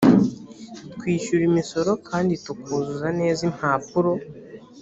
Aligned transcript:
twishyura 0.93 1.43
imisoro 1.49 1.91
kandi 2.09 2.33
tukuzuza 2.45 3.07
neza 3.19 3.41
impapuro 3.49 4.11